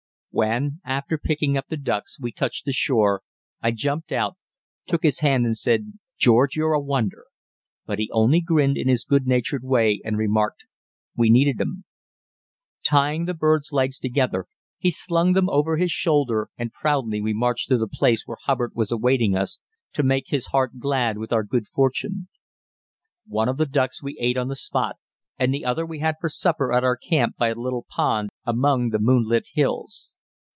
[0.33, 3.21] When, after picking up the ducks, we touched the shore,
[3.61, 4.37] I jumped out,
[4.87, 7.25] took his hand and said "George, you're a wonder."
[7.85, 10.63] But he only grinned in his good natured way and remarked:
[11.17, 11.83] "We needed 'em."
[12.81, 14.45] Tying the birds' legs together,
[14.77, 18.71] he slung them over his shoulder, and proudly we marched to the place where Hubbard
[18.73, 19.59] was awaiting us,
[19.91, 22.29] to make his heart glad with our good fortune.
[23.27, 24.95] One of the ducks we ate on the spot,
[25.37, 28.91] and the other we had for supper at our camp by a little pond among
[28.91, 30.13] the moonlit hills.